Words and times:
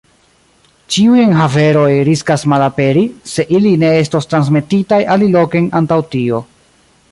Ĉiuj 0.93 1.19
enhaveroj 1.23 1.91
riskas 2.07 2.45
malaperi, 2.55 3.05
se 3.33 3.47
ili 3.59 3.75
ne 3.85 3.93
estos 4.05 4.31
transmetitaj 4.33 5.01
aliloken 5.17 5.71
antaŭ 5.83 6.03
tio. 6.17 6.45